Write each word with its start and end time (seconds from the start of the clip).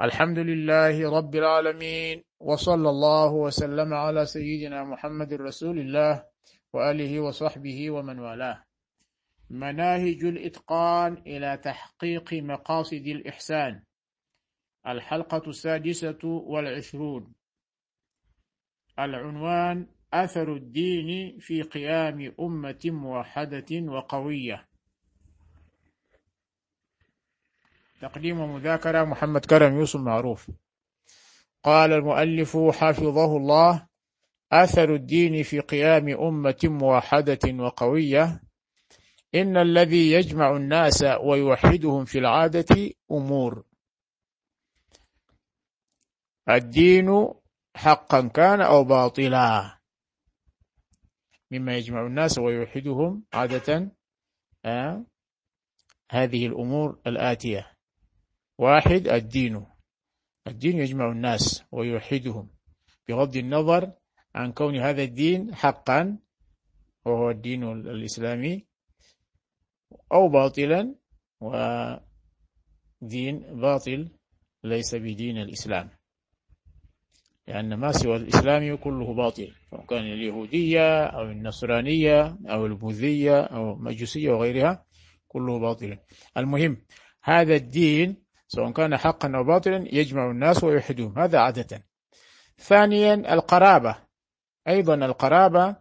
الحمد 0.00 0.38
لله 0.38 1.10
رب 1.18 1.34
العالمين 1.34 2.24
وصلى 2.40 2.88
الله 2.90 3.32
وسلم 3.32 3.94
على 3.94 4.26
سيدنا 4.26 4.84
محمد 4.84 5.32
رسول 5.32 5.78
الله 5.78 6.24
وآله 6.72 7.20
وصحبه 7.20 7.90
ومن 7.90 8.18
والاه. 8.18 8.64
مناهج 9.50 10.24
الإتقان 10.24 11.12
إلى 11.26 11.56
تحقيق 11.56 12.34
مقاصد 12.34 13.06
الإحسان. 13.06 13.82
الحلقة 14.86 15.48
السادسة 15.48 16.24
والعشرون. 16.24 17.34
العنوان 18.98 19.86
أثر 20.12 20.56
الدين 20.56 21.38
في 21.38 21.62
قيام 21.62 22.34
أمة 22.40 22.80
موحدة 22.84 23.92
وقوية. 23.92 24.65
تقديم 28.00 28.40
ومذاكرة 28.40 29.04
محمد 29.04 29.44
كرم 29.44 29.78
يوسف 29.78 30.00
معروف. 30.00 30.50
قال 31.62 31.92
المؤلف 31.92 32.56
حفظه 32.56 33.36
الله 33.36 33.86
أثر 34.52 34.94
الدين 34.94 35.42
في 35.42 35.60
قيام 35.60 36.08
أمة 36.08 36.60
موحدة 36.64 37.64
وقوية. 37.64 38.40
إن 39.34 39.56
الذي 39.56 40.12
يجمع 40.12 40.56
الناس 40.56 41.04
ويوحدهم 41.24 42.04
في 42.04 42.18
العادة 42.18 42.90
أمور. 43.10 43.64
الدين 46.48 47.28
حقا 47.76 48.28
كان 48.28 48.60
أو 48.60 48.84
باطلا؟ 48.84 49.78
مما 51.50 51.76
يجمع 51.76 52.06
الناس 52.06 52.38
ويوحدهم 52.38 53.24
عادة 53.32 53.96
آه 54.64 55.04
هذه 56.10 56.46
الأمور 56.46 57.00
الآتية. 57.06 57.75
واحد 58.58 59.08
الدين. 59.08 59.66
الدين 60.46 60.78
يجمع 60.78 61.12
الناس 61.12 61.64
ويوحدهم 61.72 62.50
بغض 63.08 63.36
النظر 63.36 63.92
عن 64.34 64.52
كون 64.52 64.76
هذا 64.76 65.02
الدين 65.02 65.54
حقا 65.54 66.18
وهو 67.04 67.30
الدين 67.30 67.62
الإسلامي 67.72 68.66
أو 70.12 70.28
باطلا 70.28 70.94
ودين 71.40 72.00
باطل 73.60 74.08
ليس 74.64 74.94
بدين 74.94 75.38
الإسلام. 75.38 75.90
لأن 77.48 77.74
ما 77.74 77.92
سوى 77.92 78.16
الإسلام 78.16 78.76
كله 78.76 79.14
باطل 79.14 79.54
سواء 79.70 79.86
كان 79.86 80.04
اليهودية 80.04 81.04
أو 81.04 81.22
النصرانية 81.22 82.38
أو 82.48 82.66
البوذية 82.66 83.40
أو 83.40 83.72
المجوسية 83.72 84.30
وغيرها 84.30 84.84
كله 85.28 85.58
باطل. 85.58 85.98
المهم 86.36 86.86
هذا 87.22 87.56
الدين 87.56 88.25
سواء 88.48 88.70
كان 88.70 88.96
حقا 88.96 89.32
أو 89.36 89.44
باطلا 89.44 89.84
يجمع 89.92 90.30
الناس 90.30 90.64
ويوحدهم 90.64 91.18
هذا 91.18 91.38
عادة. 91.38 91.84
ثانيا 92.58 93.14
القرابة. 93.14 93.96
أيضا 94.68 94.94
القرابة 94.94 95.76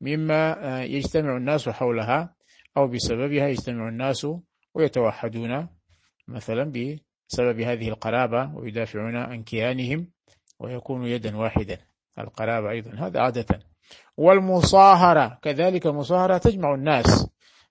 مما 0.00 0.56
يجتمع 0.84 1.36
الناس 1.36 1.68
حولها 1.68 2.34
أو 2.76 2.86
بسببها 2.88 3.48
يجتمع 3.48 3.88
الناس 3.88 4.26
ويتوحدون 4.74 5.68
مثلا 6.28 6.72
بسبب 6.72 7.60
هذه 7.60 7.88
القرابة 7.88 8.54
ويدافعون 8.54 9.16
عن 9.16 9.42
كيانهم 9.42 10.10
ويكون 10.58 11.06
يدا 11.06 11.36
واحدا. 11.36 11.78
القرابة 12.18 12.70
أيضا. 12.70 12.90
هذا 12.90 13.20
عادة. 13.20 13.60
والمصاهرة. 14.16 15.38
كذلك 15.42 15.86
المصاهرة 15.86 16.38
تجمع 16.38 16.74
الناس. 16.74 17.30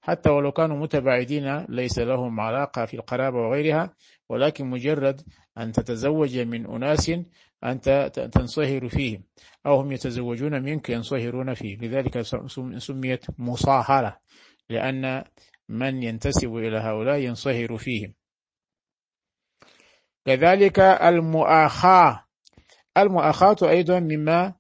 حتى 0.09 0.29
ولو 0.29 0.51
كانوا 0.51 0.77
متباعدين 0.77 1.65
ليس 1.69 1.99
لهم 1.99 2.39
علاقة 2.39 2.85
في 2.85 2.93
القرابة 2.93 3.37
وغيرها 3.37 3.93
ولكن 4.29 4.65
مجرد 4.65 5.21
أن 5.57 5.71
تتزوج 5.71 6.37
من 6.37 6.65
أناس 6.65 7.11
أنت 7.63 8.11
تنصهر 8.33 8.89
فيهم 8.89 9.23
أو 9.65 9.75
هم 9.79 9.91
يتزوجون 9.91 10.63
منك 10.63 10.89
ينصهرون 10.89 11.53
فيه 11.53 11.77
لذلك 11.77 12.21
سميت 12.77 13.25
مصاهرة 13.39 14.19
لأن 14.69 15.23
من 15.69 16.03
ينتسب 16.03 16.55
إلى 16.55 16.77
هؤلاء 16.77 17.17
ينصهر 17.17 17.77
فيهم. 17.77 18.13
كذلك 20.25 20.79
المؤاخاة. 20.79 22.25
المؤاخاة 22.97 23.57
أيضا 23.63 23.99
مما 23.99 24.53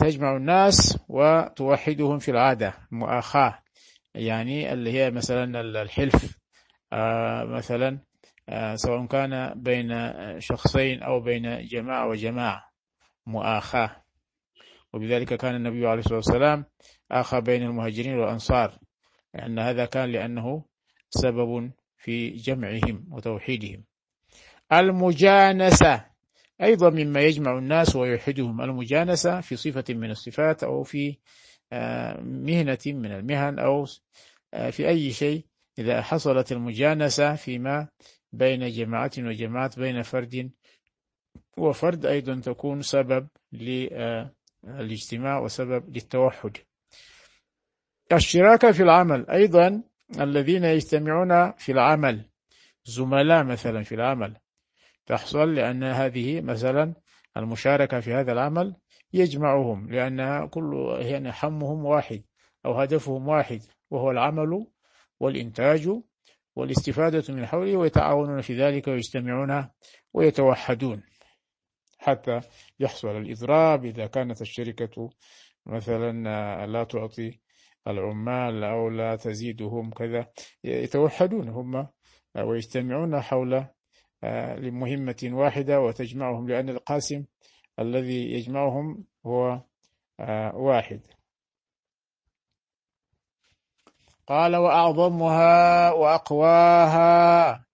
تجمع 0.00 0.36
الناس 0.36 0.98
وتوحدهم 1.08 2.18
في 2.18 2.30
العادة. 2.30 2.74
مؤاخاة. 2.90 3.58
يعني 4.14 4.72
اللي 4.72 4.92
هي 4.92 5.10
مثلا 5.10 5.60
الحلف 5.60 6.38
آه، 6.92 7.44
مثلا 7.44 7.98
آه، 8.48 8.74
سواء 8.74 9.06
كان 9.06 9.62
بين 9.62 9.90
شخصين 10.40 11.02
أو 11.02 11.20
بين 11.20 11.66
جماعة 11.66 12.08
وجماعة 12.08 12.70
مؤاخاة. 13.26 14.04
وبذلك 14.92 15.34
كان 15.34 15.54
النبي 15.54 15.86
عليه 15.86 15.98
الصلاة 15.98 16.16
والسلام 16.16 16.64
آخى 17.10 17.40
بين 17.40 17.62
المهاجرين 17.62 18.18
والأنصار 18.18 18.78
لأن 19.34 19.58
هذا 19.58 19.84
كان 19.84 20.12
لأنه 20.12 20.64
سبب 21.10 21.70
في 21.98 22.30
جمعهم 22.30 23.06
وتوحيدهم. 23.10 23.84
المجانسة 24.72 26.04
أيضا 26.62 26.90
مما 26.90 27.20
يجمع 27.20 27.58
الناس 27.58 27.96
ويوحدهم. 27.96 28.60
المجانسة 28.60 29.40
في 29.40 29.56
صفة 29.56 29.84
من 29.88 30.10
الصفات 30.10 30.62
أو 30.64 30.82
في 30.82 31.16
مهنة 32.22 32.78
من 32.86 33.12
المهن 33.12 33.58
أو 33.58 33.86
آه، 34.54 34.70
في 34.70 34.88
أي 34.88 35.12
شيء 35.12 35.44
إذا 35.78 36.02
حصلت 36.02 36.52
المجانسة 36.52 37.34
فيما 37.34 37.88
بين 38.32 38.70
جماعة 38.70 39.10
وجماعة 39.18 39.80
بين 39.80 40.02
فرد 40.02 40.50
وفرد 41.58 42.06
أيضا 42.06 42.40
تكون 42.40 42.82
سبب 42.82 43.28
للاجتماع 43.52 45.38
وسبب 45.38 45.96
للتوحد. 45.96 46.56
الشراكة 48.12 48.72
في 48.72 48.82
العمل 48.82 49.30
أيضا 49.30 49.82
الذين 50.20 50.64
يجتمعون 50.64 51.52
في 51.52 51.72
العمل 51.72 52.24
زملاء 52.84 53.44
مثلا 53.44 53.82
في 53.82 53.94
العمل 53.94 54.36
تحصل 55.06 55.54
لأن 55.54 55.84
هذه 55.84 56.40
مثلا 56.40 56.94
المشاركة 57.36 58.00
في 58.00 58.14
هذا 58.14 58.32
العمل 58.32 58.76
يجمعهم 59.12 59.90
لأنها 59.90 60.46
كل 60.46 60.98
يعني 61.00 61.32
حمهم 61.32 61.84
واحد 61.84 62.22
أو 62.66 62.72
هدفهم 62.72 63.28
واحد 63.28 63.62
وهو 63.90 64.10
العمل 64.10 64.66
والإنتاج 65.20 65.90
والاستفادة 66.56 67.34
من 67.34 67.46
حوله 67.46 67.76
ويتعاونون 67.76 68.40
في 68.40 68.62
ذلك 68.62 68.88
ويجتمعون 68.88 69.68
ويتوحدون 70.14 71.02
حتى 71.98 72.40
يحصل 72.80 73.16
الإضراب. 73.16 73.84
إذا 73.84 74.06
كانت 74.06 74.42
الشركة 74.42 75.10
مثلا 75.66 76.66
لا 76.66 76.84
تعطي 76.84 77.40
العمال 77.86 78.64
أو 78.64 78.88
لا 78.88 79.16
تزيدهم 79.16 79.90
كذا 79.90 80.26
يتوحدون 80.64 81.48
هم 81.48 81.88
ويجتمعون 82.36 83.20
حول 83.20 83.64
آه، 84.24 84.56
لمهمة 84.56 85.30
واحدة 85.32 85.80
وتجمعهم 85.80 86.48
لأن 86.48 86.68
القاسم 86.68 87.24
الذي 87.78 88.32
يجمعهم 88.32 89.04
هو 89.26 89.60
آه، 90.20 90.56
واحد. 90.56 91.00
قال 94.26 94.56
وأعظمها 94.56 95.92
وأقواها 95.92 97.64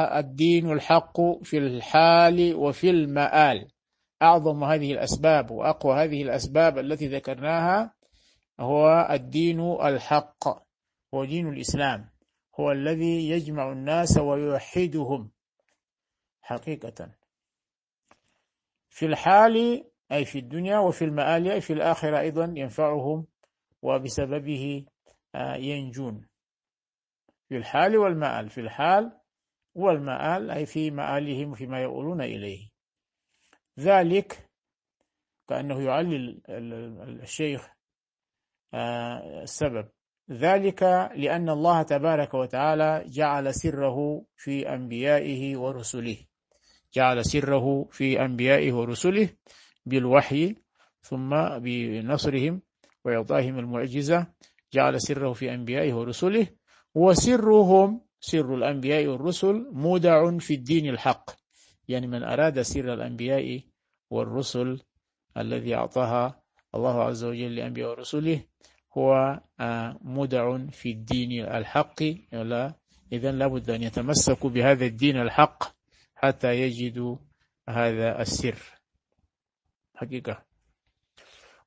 الدين 0.00 0.72
الحق 0.72 1.20
في 1.42 1.58
الحال 1.58 2.54
وفي 2.54 2.90
المآل. 2.90 3.68
أعظم 4.22 4.64
هذه 4.64 4.92
الأسباب 4.92 5.50
وأقوى 5.50 6.04
هذه 6.04 6.22
الأسباب 6.22 6.78
التي 6.78 7.08
ذكرناها 7.08 7.94
هو 8.60 9.08
الدين 9.10 9.60
الحق 9.60 10.48
هو 11.14 11.24
دين 11.24 11.48
الإسلام 11.48 12.08
هو 12.60 12.72
الذي 12.72 13.30
يجمع 13.30 13.72
الناس 13.72 14.18
ويوحدهم 14.18 15.30
حقيقة. 16.42 17.19
في 19.00 19.06
الحال 19.06 19.84
أي 20.12 20.24
في 20.24 20.38
الدنيا 20.38 20.78
وفي 20.78 21.04
المآل 21.04 21.50
أي 21.50 21.60
في 21.60 21.72
الآخرة 21.72 22.20
أيضا 22.20 22.44
ينفعهم 22.56 23.26
وبسببه 23.82 24.86
آه، 25.34 25.54
ينجون. 25.54 26.28
في 27.48 27.56
الحال 27.56 27.96
والمآل 27.96 28.50
في 28.50 28.60
الحال 28.60 29.12
والمآل 29.74 30.50
أي 30.50 30.66
في 30.66 30.90
مآلهم 30.90 31.52
وفيما 31.52 31.80
يؤولون 31.80 32.22
إليه. 32.22 32.68
ذلك 33.78 34.50
كأنه 35.48 35.82
يعلل 35.82 36.42
الشيخ 37.22 37.70
آه، 38.74 39.42
السبب. 39.42 39.88
ذلك 40.30 40.82
لأن 41.14 41.48
الله 41.48 41.82
تبارك 41.82 42.34
وتعالى 42.34 43.04
جعل 43.06 43.54
سره 43.54 44.24
في 44.36 44.74
أنبيائه 44.74 45.56
ورسله. 45.56 46.29
جعل 46.94 47.24
سره 47.24 47.88
في 47.90 48.24
أنبيائه 48.24 48.72
ورسله 48.72 49.28
بالوحي 49.86 50.54
ثم 51.02 51.30
بنصرهم 51.58 52.62
وإعطائهم 53.04 53.58
المعجزة. 53.58 54.26
جعل 54.72 55.00
سره 55.00 55.32
في 55.32 55.54
أنبيائه 55.54 55.94
ورسله 55.94 56.46
وسرهم 56.94 58.00
سر 58.20 58.54
الأنبياء 58.54 59.06
والرسل 59.06 59.70
مودع 59.72 60.38
في 60.38 60.54
الدين 60.54 60.88
الحق. 60.88 61.30
يعني 61.88 62.06
من 62.06 62.22
أراد 62.22 62.62
سر 62.62 62.94
الأنبياء 62.94 63.60
والرسل 64.10 64.80
الذي 65.36 65.74
أعطاها 65.74 66.42
الله 66.74 67.02
عز 67.02 67.24
وجل 67.24 67.56
لأنبياء 67.56 67.90
ورسله 67.90 68.44
هو 68.98 69.40
آه، 69.60 69.98
مدع 70.02 70.58
في 70.70 70.90
الدين 70.90 71.46
الحق. 71.46 72.02
إذن 73.12 73.38
لابد 73.38 73.70
أن 73.70 73.82
يتمسكوا 73.82 74.50
بهذا 74.50 74.86
الدين 74.86 75.16
الحق. 75.16 75.79
حتى 76.22 76.60
يجدوا 76.60 77.16
هذا 77.68 78.20
السر. 78.20 78.80
حقيقة. 79.94 80.42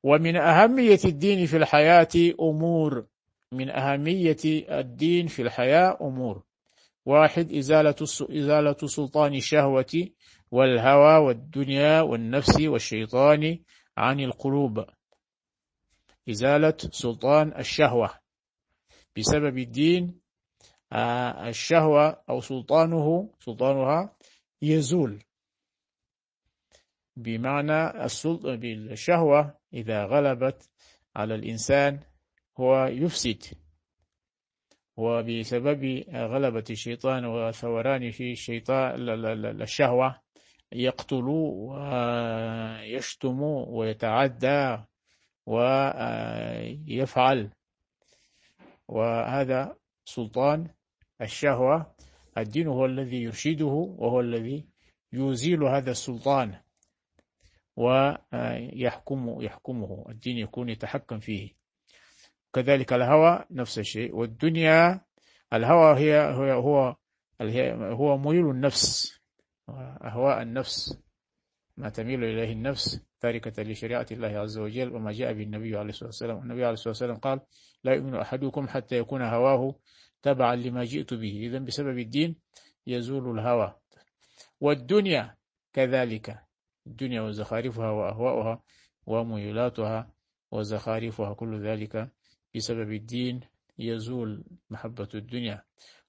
ومن 0.04 0.36
أهمية 0.36 1.00
الدين 1.06 1.46
في 1.46 1.58
الحياة 1.58 2.34
أمور. 2.42 3.06
من 3.52 3.70
أهمية 3.70 4.38
الدين 4.70 5.28
في 5.28 5.42
الحياة 5.42 5.98
أمور. 6.02 6.44
واحد 7.06 7.54
إزالة 7.54 7.96
إزالة 8.22 8.78
سلطان 8.88 9.36
الشهوة 9.36 10.10
والهوى 10.52 11.18
والدنيا 11.18 12.02
والنفس 12.02 12.62
والشيطان 12.62 13.60
عن 13.98 14.20
القلوب. 14.20 14.86
إزالة 16.30 16.78
سلطان 16.78 17.54
الشهوة. 17.58 18.10
بسبب 19.18 19.58
الدين 19.58 20.20
آه، 20.94 21.50
الشهوة 21.50 22.22
أو 22.30 22.42
سلطانه 22.42 23.30
سلطانها 23.40 24.16
يزول. 24.64 25.24
بمعنى 27.16 28.06
الشهوة 28.64 29.58
إذا 29.74 30.06
غلبت 30.06 30.70
على 31.16 31.36
الإنسان 31.36 32.00
هو 32.58 32.86
يفسد. 32.86 33.44
وبسبب 34.98 36.04
غلبة 36.14 36.64
الشيطان 36.70 37.26
وثوران 37.26 38.12
في 38.12 38.32
الشيطان 38.32 38.96
الشهوة 39.62 40.22
يقتل 40.72 41.24
ويشتم 41.70 43.42
ويتعدى 43.44 44.78
ويفعل. 45.46 47.52
وهذا 48.88 49.76
سلطان 50.06 50.68
الشهوة. 51.22 51.96
الدين 52.38 52.68
هو 52.68 52.86
الذي 52.86 53.24
يرشده 53.24 53.66
وهو 53.98 54.20
الذي 54.20 54.68
يزيل 55.14 55.64
هذا 55.64 55.92
السلطان 55.92 56.60
ويحكم 57.76 59.42
يحكمه 59.42 60.06
الدين 60.10 60.38
يكون 60.38 60.70
يتحكم 60.70 61.20
فيه. 61.20 61.52
كذلك 62.54 62.94
الهوى 62.94 63.46
نفس 63.52 63.80
الشيء. 63.80 64.16
والدنيا 64.16 65.02
الهوى 65.54 66.00
هي 66.00 66.34
هو 66.34 66.52
هو 66.54 66.96
هو 67.96 68.18
ميول 68.18 68.50
النفس 68.56 69.20
أهواء 69.70 70.42
النفس 70.42 71.02
ما 71.78 71.90
تميل 71.90 72.24
إليه 72.24 72.52
النفس 72.52 73.06
تاركة 73.20 73.64
لشريعة 73.64 74.06
الله 74.12 74.28
عز 74.28 74.58
وجل. 74.58 74.96
وما 74.96 75.12
جاء 75.12 75.34
به 75.34 75.44
النبي 75.44 75.78
عليه 75.78 75.90
الصلاة 75.90 76.08
والسلام 76.08 76.38
النبي 76.38 76.64
عليه 76.64 76.74
الصلاة 76.74 76.90
والسلام 76.90 77.18
قال 77.18 77.40
لا 77.84 77.94
يؤمن 77.94 78.16
أحدكم 78.16 78.68
حتى 78.68 78.98
يكون 78.98 79.22
هواه 79.22 79.76
تبعا 80.24 80.56
لما 80.56 80.84
جئت 80.84 81.14
به. 81.14 81.48
إذا 81.48 81.60
بسبب 81.60 81.98
الدين 82.00 82.36
يزول 82.88 83.40
الهوى. 83.40 83.76
والدنيا 84.62 85.36
كذلك. 85.74 86.40
الدنيا 86.88 87.22
وزخارفها 87.22 87.90
وأهواؤها 87.92 88.64
وميولاتها 89.06 90.14
وزخارفها. 90.52 91.34
كل 91.34 91.68
ذلك 91.68 92.12
بسبب 92.56 92.92
الدين 92.92 93.42
يزول 93.80 94.44
محبة 94.70 95.10
الدنيا. 95.16 95.64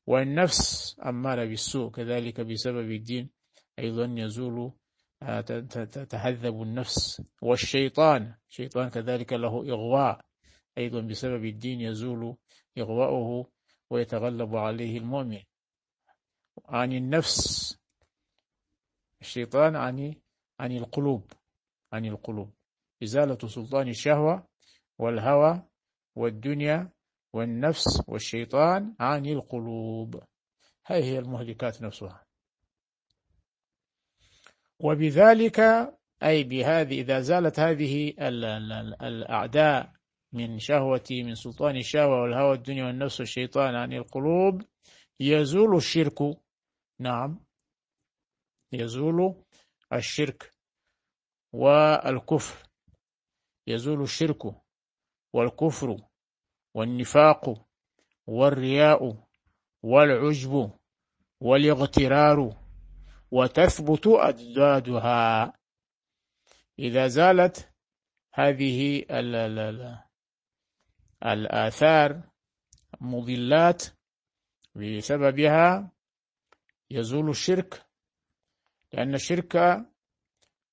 والنفس 0.06 0.96
أمارة 1.06 1.44
بالسوء. 1.44 1.90
كذلك 1.90 2.40
بسبب 2.40 2.90
الدين 2.90 3.30
أيضا 3.78 4.14
يزول 4.18 4.72
آه، 5.22 5.40
تهذب 6.10 6.62
النفس. 6.62 7.22
والشيطان 7.42 8.34
شيطان 8.48 8.88
كذلك 8.88 9.32
له 9.32 9.54
إغواء. 9.70 10.20
أيضا 10.78 11.00
بسبب 11.00 11.44
الدين 11.44 11.80
يزول 11.80 12.36
إغواؤه 12.78 13.53
ويتغلب 13.90 14.56
عليه 14.56 14.98
المؤمن. 14.98 15.42
عن 16.68 16.92
النفس 16.92 17.38
الشيطان 19.20 19.76
عن 19.76 20.14
عن 20.60 20.72
القلوب 20.72 21.32
عن 21.92 22.04
القلوب. 22.06 22.54
إزالة 23.02 23.38
سلطان 23.48 23.88
الشهوة 23.88 24.46
والهوى 24.98 25.62
والدنيا 26.16 26.90
والنفس 27.32 28.02
والشيطان 28.08 28.94
عن 29.00 29.26
القلوب. 29.26 30.22
هذه 30.86 31.04
هي 31.04 31.18
المهلكات 31.18 31.82
نفسها. 31.82 32.24
وبذلك 34.80 35.60
أي 36.22 36.44
بهذه 36.44 37.00
إذا 37.00 37.20
زالت 37.20 37.60
هذه 37.60 38.14
الأعداء 39.02 39.93
من 40.34 40.58
شهوة 40.58 41.04
من 41.10 41.34
سلطان 41.34 41.76
الشهوة 41.76 42.22
والهوى 42.22 42.54
الدنيا 42.54 42.84
والنفس 42.84 43.20
والشيطان 43.20 43.74
عن 43.74 43.92
القلوب. 43.92 44.62
يزول 45.20 45.76
الشرك 45.76 46.18
نعم. 47.00 47.40
يزول 48.72 49.34
الشرك 49.92 50.52
والكفر. 51.52 52.68
يزول 53.66 54.02
الشرك 54.02 54.42
والكفر 55.32 55.96
والنفاق 56.74 57.66
والرياء 58.26 59.26
والعجب 59.82 60.70
والاغترار 61.40 62.56
وتثبت 63.30 64.06
أجدادها. 64.06 65.52
إذا 66.78 67.06
زالت 67.06 67.70
هذه 68.34 69.04
الآثار 71.26 72.22
مضلات 73.00 73.84
بسببها 74.74 75.90
يزول 76.90 77.30
الشرك 77.30 77.86
لأن 78.92 79.14
الشرك 79.14 79.56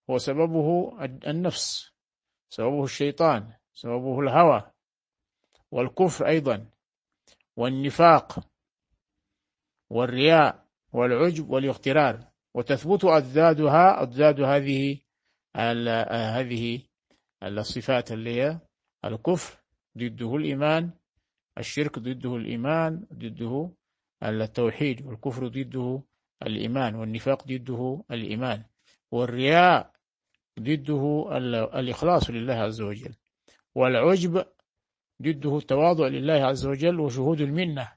هو 0.10 0.18
سببه 0.18 0.98
النفس 1.06 1.92
سببه 2.50 2.84
الشيطان 2.84 3.54
سببه 3.74 4.20
الهوى 4.20 4.72
والكفر 5.72 6.28
أيضا 6.28 6.70
والنفاق 7.56 8.48
والرياء 9.90 10.66
والعجب 10.94 11.50
والاغترار 11.50 12.28
وتثبت 12.54 13.06
أضدادها 13.06 14.02
أضداد 14.02 14.42
هذه 14.42 15.00
هذه 16.36 16.82
الصفات 17.44 18.12
اللي 18.12 18.42
هي 18.42 18.60
الكفر 19.06 19.61
ضده 19.98 20.36
الإيمان 20.36 20.92
الشرك 21.58 22.00
ضده 22.00 22.36
الإيمان 22.36 23.06
ضده 23.14 23.72
التوحيد 24.24 25.06
والكفر 25.06 25.48
ضده 25.48 26.04
الإيمان 26.46 26.96
والنفاق 26.96 27.48
ضده 27.48 28.04
الإيمان 28.12 28.64
والرياء 29.12 29.92
ضده 30.60 31.28
الإخلاص 31.80 32.30
لله 32.30 32.54
عز 32.54 32.82
وجل 32.82 33.14
والعجب 33.76 34.46
ضده 35.22 35.58
التواضع 35.58 36.08
لله 36.08 36.34
عز 36.46 36.66
وجل 36.66 37.00
وشهود 37.00 37.42
المنة 37.42 37.92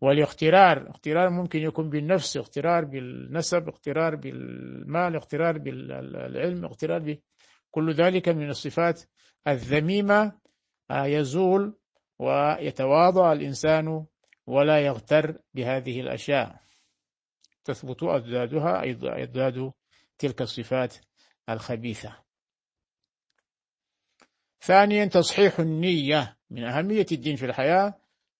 والاغترار 0.00 0.88
اغترار 0.88 1.30
ممكن 1.30 1.58
يكون 1.58 1.90
بالنفس 1.90 2.36
اغترار 2.36 2.84
بالنسب 2.84 3.68
اغترار 3.68 4.16
بالمال 4.16 5.14
اغترار 5.14 5.58
بالعلم 5.58 6.64
اغترار 6.64 7.16
كل 7.70 7.92
ذلك 7.92 8.28
من 8.28 8.48
الصفات 8.50 9.02
الذميمة 9.48 10.32
يزول 10.92 11.78
ويتواضع 12.18 13.32
الإنسان 13.32 14.06
ولا 14.46 14.78
يغتر 14.86 15.38
بهذه 15.54 16.00
الأشياء. 16.00 16.60
تثبت 17.64 18.02
أضدادها 18.02 18.82
أضداد 19.22 19.72
تلك 20.18 20.42
الصفات 20.42 20.94
الخبيثة. 21.48 22.16
ثانيا 24.60 25.04
تصحيح 25.04 25.60
النية. 25.60 26.36
من 26.50 26.64
أهمية 26.64 27.06
الدين 27.12 27.36
في 27.36 27.46
الحياة 27.46 27.94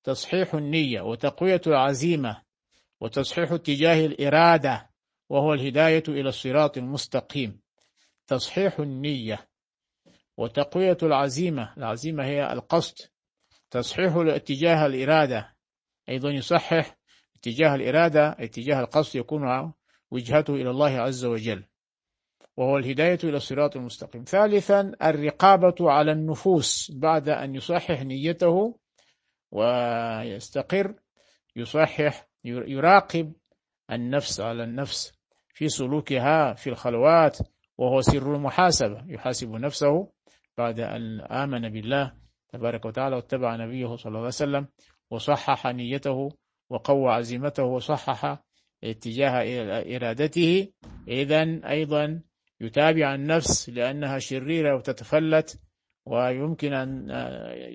تصحيح 0.04 0.54
النية 0.54 1.00
وتقوية 1.00 1.60
العزيمة 1.66 2.42
وتصحيح 3.00 3.52
اتجاه 3.52 4.06
الإرادة 4.06 4.90
وهو 5.28 5.54
الهداية 5.54 6.02
إلى 6.08 6.28
الصراط 6.28 6.78
المستقيم. 6.78 7.60
تصحيح 8.26 8.78
النية 8.78 9.48
وتقوية 10.36 10.96
العزيمة. 11.02 11.74
العزيمة 11.76 12.24
هي 12.24 12.52
القصد. 12.52 12.94
تصحيح 13.70 14.16
اتجاه 14.16 14.86
الإرادة. 14.86 15.54
أيضا 16.08 16.30
يصحح 16.30 16.96
اتجاه 17.36 17.74
الإرادة 17.74 18.36
اتجاه 18.40 18.80
القصد 18.80 19.16
يكون 19.16 19.72
وجهته 20.10 20.54
إلى 20.54 20.70
الله 20.70 20.90
عز 20.90 21.24
وجل. 21.24 21.64
وهو 22.56 22.78
الهداية 22.78 23.18
إلى 23.24 23.36
الصراط 23.36 23.76
المستقيم. 23.76 24.24
ثالثا 24.24 24.92
الرقابة 25.02 25.90
على 25.90 26.12
النفوس. 26.12 26.92
بعد 26.94 27.28
أن 27.28 27.54
يصحح 27.54 28.02
نيته 28.02 28.78
ويستقر 29.50 30.94
يصحح 31.56 32.28
يراقب 32.44 33.32
النفس 33.92 34.40
على 34.40 34.64
النفس 34.64 35.12
في 35.54 35.68
سلوكها 35.68 36.54
في 36.54 36.70
الخلوات 36.70 37.38
وهو 37.78 38.00
سر 38.00 38.34
المحاسبة. 38.34 39.04
يحاسب 39.08 39.50
نفسه 39.50 40.08
بعد 40.58 40.80
أن 40.80 41.20
آمن 41.20 41.68
بالله 41.68 42.12
تبارك 42.48 42.84
وتعالى 42.84 43.16
واتبع 43.16 43.56
نبيه 43.56 43.96
صلى 43.96 44.08
الله 44.08 44.18
عليه 44.18 44.28
وسلم 44.28 44.66
وصحح 45.10 45.66
نيته 45.66 46.30
وقوى 46.70 47.12
عزيمته 47.12 47.62
وصحح 47.62 48.42
اتجاه 48.84 49.32
إرادته. 49.96 50.68
إذا 51.08 51.60
أيضا 51.70 52.20
يتابع 52.60 53.14
النفس 53.14 53.70
لأنها 53.70 54.18
شريرة 54.18 54.76
وتتفلت 54.76 55.60
ويمكن 56.06 56.72
أن 56.72 57.08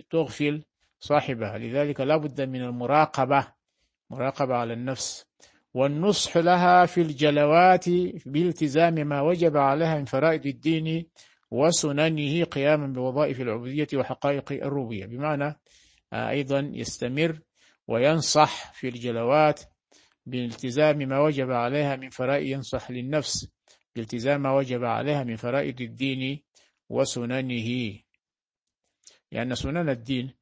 تغفل 0.10 0.64
صاحبها. 1.00 1.58
لذلك 1.58 2.02
لا 2.02 2.18
بد 2.18 2.42
من 2.42 2.62
المراقبة 2.62 3.48
مراقبة 4.10 4.56
على 4.56 4.74
النفس. 4.74 5.28
والنصح 5.74 6.38
لها 6.38 6.86
في 6.86 7.02
الجلوات 7.02 7.90
بالتزام 8.26 8.94
ما 8.94 9.22
وجب 9.22 9.58
عليها 9.58 9.98
من 9.98 10.06
فرائض 10.06 10.46
الدين 10.46 11.06
وسننه 11.52 12.44
قياما 12.44 12.88
بوظائف 12.88 13.42
العبودية 13.42 13.88
وحقائق 13.96 14.52
الربوبية. 14.52 15.06
بمعنى 15.06 15.60
آه، 16.14 16.30
أيضا 16.30 16.72
يستمر 16.74 17.40
وينصح 17.88 18.74
في 18.74 18.88
الجلوات 18.88 19.62
بالتزام 20.26 20.98
ما 20.98 21.20
وجب 21.20 21.52
عليها 21.52 21.96
من 21.96 22.10
فرائض 22.10 22.48
ينصح 22.48 22.92
للنفس 22.92 23.48
بالتزام 23.96 24.42
ما 24.42 24.52
وجب 24.52 24.84
عليها 24.84 25.24
من 25.24 25.36
فرائض 25.36 25.82
الدين 25.82 26.44
وسننه. 26.90 28.00
لأن 29.32 29.56
سنن 29.56 29.90
الدين 29.90 30.34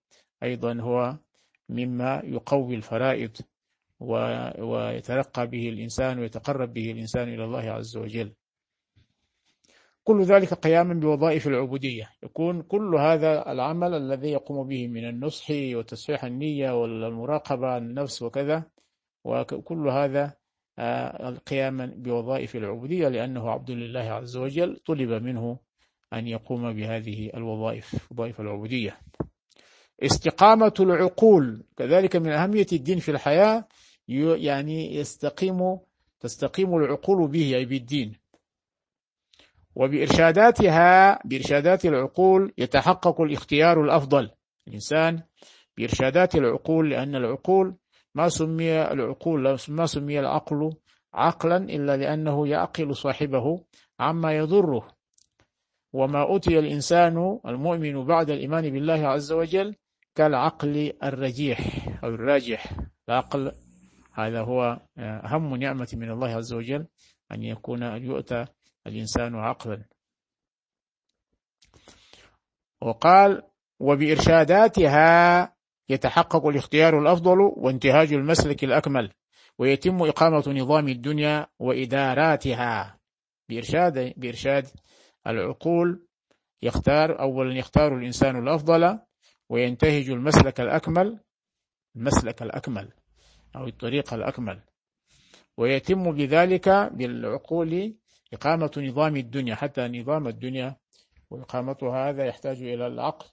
أيضا 0.44 0.82
هو 0.82 1.18
مما 1.70 2.22
يقوي 2.24 2.76
الفرائض 2.76 3.38
ويترقى 4.60 5.48
به 5.48 5.70
الإنسان 5.70 6.20
ويتقرب 6.20 6.74
به 6.74 6.92
الإنسان 6.92 7.34
إلى 7.34 7.44
الله 7.44 7.72
عز 7.72 7.98
وجل. 7.98 8.34
كل 10.06 10.24
ذلك 10.24 10.54
قياما 10.54 10.94
بوظائف 10.94 11.48
العبودية. 11.48 12.10
يكون 12.24 12.62
كل 12.62 12.96
هذا 12.96 13.52
العمل 13.52 13.94
الذي 13.94 14.30
يقوم 14.32 14.68
به 14.68 14.88
من 14.88 15.10
النصح 15.10 15.46
وتصحيح 15.52 16.26
النية 16.26 16.82
والمراقبة 16.82 17.78
النفس 17.78 18.22
وكذا 18.22 18.64
وكل 19.24 19.88
هذا 19.90 20.34
آه، 20.80 21.30
قياما 21.30 21.86
بوظائف 21.98 22.56
العبودية 22.56 23.08
لأنه 23.08 23.50
عبد 23.50 23.72
لله 23.72 24.00
عز 24.00 24.38
وجل 24.38 24.78
طلب 24.86 25.10
منه 25.10 25.58
أن 26.14 26.28
يقوم 26.28 26.74
بهذه 26.74 27.32
الوظائف 27.36 28.12
وظائف 28.12 28.42
العبودية. 28.42 28.98
استقامة 30.04 30.74
العقول. 30.80 31.64
كذلك 31.78 32.16
من 32.16 32.32
أهمية 32.32 32.68
الدين 32.74 33.00
في 33.00 33.12
الحياة 33.12 33.68
يعني 34.08 34.96
يستقيم 34.96 35.78
تستقيم 36.20 36.76
العقول 36.76 37.28
به 37.28 37.56
أي 37.56 37.66
بالدين. 37.66 38.25
وبإرشاداتها 39.76 41.20
بإرشادات 41.28 41.86
العقول 41.86 42.54
يتحقق 42.58 43.22
الاختيار 43.22 43.84
الأفضل. 43.84 44.30
الإنسان 44.68 45.22
بإرشادات 45.78 46.36
العقول 46.36 46.90
لأن 46.90 47.16
العقول 47.16 47.76
ما 48.16 48.30
سمي 48.30 48.82
العقول 48.82 49.58
ما 49.70 49.86
سمي 49.86 50.20
العقل 50.20 50.74
عقلا 51.14 51.58
إلا 51.58 51.98
لأنه 51.98 52.48
يعقل 52.48 52.96
صاحبه 52.96 53.64
عما 54.00 54.34
يضره. 54.38 54.88
وما 55.94 56.22
أوتي 56.22 56.60
الإنسان 56.60 57.40
المؤمن 57.46 58.06
بعد 58.06 58.30
الإيمان 58.30 58.70
بالله 58.70 59.08
عز 59.08 59.32
وجل 59.32 59.76
كالعقل 60.16 60.94
الرجيح 61.04 61.88
أو 62.04 62.10
الراجح. 62.10 62.74
العقل 63.10 63.52
هذا 64.14 64.42
هو 64.42 64.80
أهم 65.00 65.56
نعمة 65.56 65.88
من 65.94 66.12
الله 66.12 66.30
عز 66.30 66.54
وجل 66.54 66.86
أن 67.32 67.44
يكون 67.44 67.84
أن 67.84 68.04
يؤتى 68.04 68.46
الإنسان 68.88 69.36
عقلا. 69.36 69.86
وقال 72.82 73.42
وبإرشاداتها 73.80 75.56
يتحقق 75.90 76.48
الاختيار 76.48 77.00
الأفضل 77.00 77.38
وانتهاج 77.58 78.14
المسلك 78.14 78.64
الأكمل 78.64 79.12
ويتم 79.60 80.04
إقامة 80.04 80.44
نظام 80.48 80.88
الدنيا 80.88 81.48
وإداراتها. 81.60 83.00
بإرشاد 83.50 84.14
بإرشاد 84.18 84.68
العقول 85.28 86.08
يختار 86.62 87.20
أولا 87.20 87.58
يختار 87.60 87.98
الإنسان 87.98 88.36
الأفضل 88.36 89.00
وينتهج 89.50 90.10
المسلك 90.10 90.62
الأكمل 90.62 91.20
المسلك 91.96 92.42
الأكمل 92.42 92.94
أو 93.56 93.68
الطريق 93.68 94.14
الأكمل. 94.14 94.62
ويتم 95.58 96.12
بذلك 96.12 96.70
بالعقول 96.70 97.96
إقامة 98.36 98.72
نظام 98.78 99.16
الدنيا 99.16 99.56
حتى 99.56 99.88
نظام 99.88 100.28
الدنيا 100.28 100.76
وإقامتها 101.30 102.10
هذا 102.10 102.26
يحتاج 102.26 102.62
إلى 102.64 102.88
العقل 102.88 103.26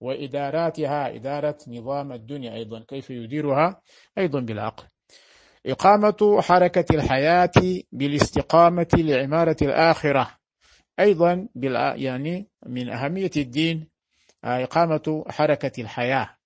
وإداراتها 0.00 1.14
إدارة 1.14 1.58
نظام 1.68 2.12
الدنيا 2.12 2.54
أيضا 2.54 2.84
كيف 2.88 3.10
يديرها؟ 3.10 3.82
أيضا 4.18 4.40
بالعقل. 4.40 4.84
إقامة 5.66 6.40
حركة 6.40 6.94
الحياة 6.94 7.50
بالاستقامة 7.92 8.88
لعمارة 8.94 9.56
الآخرة 9.62 10.30
أيضا 11.00 11.48
يعني 11.96 12.48
من 12.66 12.88
أهمية 12.88 13.30
الدين 13.36 13.88
آه، 14.44 14.64
إقامة 14.64 15.24
حركة 15.28 15.82
الحياة. 15.82 16.36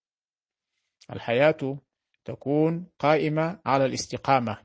الحياة 1.12 1.78
تكون 2.24 2.86
قائمة 2.98 3.60
على 3.66 3.84
الاستقامة 3.84 4.58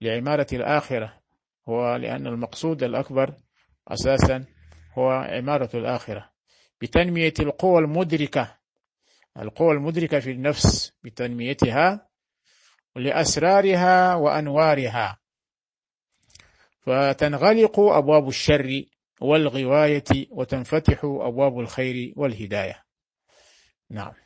لعمارة 0.00 0.46
الآخرة. 0.52 1.21
هو 1.68 1.96
لأن 1.96 2.26
المقصود 2.26 2.82
الأكبر 2.82 3.34
أساسا 3.88 4.44
هو 4.98 5.10
عمارة 5.10 5.70
الآخرة. 5.74 6.30
بتنمية 6.80 7.34
القوى 7.40 7.78
المدركة. 7.78 8.58
القوى 9.38 9.72
المدركة 9.72 10.20
في 10.20 10.30
النفس 10.30 10.92
بتنميتها 11.02 12.08
لأسرارها 12.96 14.14
وأنوارها. 14.14 15.18
فتنغلق 16.80 17.80
أبواب 17.80 18.28
الشر 18.28 18.84
والغواية 19.20 20.04
وتنفتح 20.30 21.04
أبواب 21.04 21.58
الخير 21.58 22.12
والهداية. 22.16 22.82
نعم. 23.90 24.21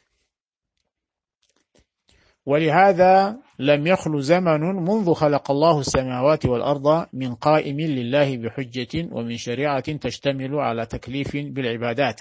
ولهذا 2.46 3.36
لم 3.58 3.86
يخل 3.86 4.22
زمن 4.22 4.60
منذ 4.60 5.14
خلق 5.14 5.50
الله 5.50 5.80
السماوات 5.80 6.46
والأرض 6.46 7.06
من 7.12 7.34
قائم 7.34 7.80
لله 7.80 8.36
بحجة 8.36 9.08
ومن 9.12 9.36
شريعة 9.36 9.92
تشتمل 9.96 10.54
على 10.54 10.86
تكليف 10.86 11.36
بالعبادات 11.36 12.18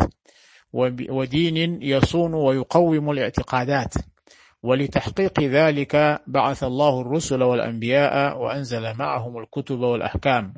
ودين 1.10 1.82
يصون 1.82 2.34
ويقوم 2.34 3.12
الاعتقادات. 3.12 3.94
ولتحقيق 4.63 5.39
ذلك 5.39 6.22
بعث 6.27 6.63
الله 6.63 7.01
الرسل 7.01 7.44
والأنبياء 7.44 8.38
وأنزل 8.38 8.94
معهم 8.94 9.38
الكتب 9.38 9.79
والأحكام 9.79 10.53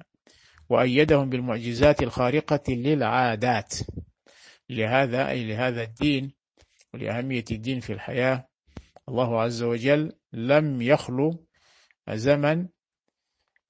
وأيدهم 0.70 1.30
بالمعجزات 1.30 2.04
الخارقة 2.04 2.64
للعادات. 2.70 3.74
لهذا 4.70 5.30
أي 5.30 5.44
لهذا 5.44 5.84
الدين 5.84 6.34
ولأهمية 6.94 7.46
الدين 7.52 7.80
في 7.80 7.94
الحياة 7.94 8.48
الله 9.10 9.42
عز 9.42 9.64
وجل 9.64 10.12
لم 10.34 10.82
يخلو 10.82 11.46
زمن 12.10 12.68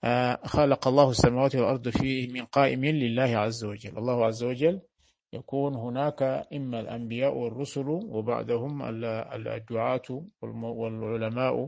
آه، 0.03 0.39
خلق 0.45 0.87
الله 0.87 1.09
السماوات 1.09 1.55
والأرض 1.55 1.89
فيه 1.89 2.31
من 2.33 2.45
قائم 2.45 2.85
لله 2.85 3.37
عز 3.37 3.63
وجل. 3.65 3.97
الله 3.97 4.25
عز 4.25 4.43
وجل 4.43 4.81
يكون 5.33 5.75
هناك 5.75 6.23
إما 6.53 6.79
الأنبياء 6.79 7.37
والرسل 7.37 7.87
وبعدهم 7.87 8.81
الدعاة 9.47 10.25
والعلماء 10.41 11.67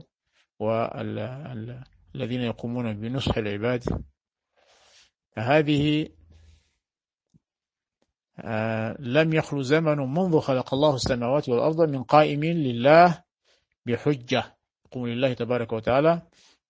والذين 0.60 2.42
يقومون 2.42 2.94
بنصح 2.94 3.38
العباد. 3.38 3.84
هذه 5.38 6.10
آه، 8.40 8.96
لم 9.00 9.34
يخلو 9.34 9.62
زمن 9.62 9.98
منذ 9.98 10.40
خلق 10.40 10.74
الله 10.74 10.96
السماوات 10.96 11.50
والأرض 11.50 11.90
من 11.90 12.04
قائم 12.04 12.44
لله 12.44 13.24
بحجة 13.89 14.58
يقوم 14.86 15.08
لله 15.08 15.34
تبارك 15.34 15.74
وتعالى 15.74 16.22